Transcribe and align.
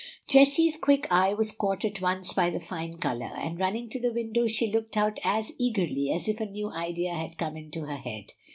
Jessie's 0.27 0.79
quick 0.79 1.05
eye 1.11 1.35
was 1.35 1.51
caught 1.51 1.85
at 1.85 2.01
once 2.01 2.33
by 2.33 2.49
the 2.49 2.59
fine 2.59 2.97
color, 2.97 3.31
and 3.37 3.59
running 3.59 3.87
to 3.89 3.99
the 3.99 4.11
window 4.11 4.47
she 4.47 4.65
looked 4.65 4.97
out 4.97 5.19
as 5.23 5.53
eagerly 5.59 6.11
as 6.11 6.27
if 6.27 6.39
a 6.41 6.45
new 6.47 6.71
idea 6.71 7.13
had 7.13 7.37
come 7.37 7.55
into 7.55 7.81
her 7.81 7.97
head. 7.97 8.33